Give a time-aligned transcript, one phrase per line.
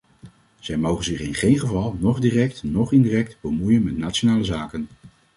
[0.59, 4.87] Zij mogen zich in geen geval, noch direct noch indirect, bemoeien met nationale zaken.